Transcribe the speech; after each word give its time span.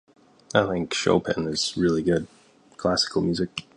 I 0.55 0.87
Chopin, 0.93 1.53
really 1.77 2.01
good 2.01 2.25
classical 2.75 3.21
music 3.21 3.67